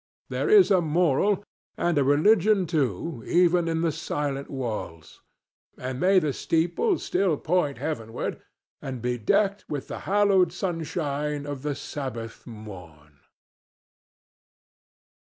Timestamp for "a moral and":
0.71-1.95